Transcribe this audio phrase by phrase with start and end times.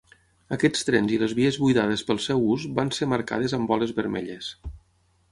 [0.55, 4.49] Aquests trens i les vies buidades pel seu us van ser marcades amb boles vermelles.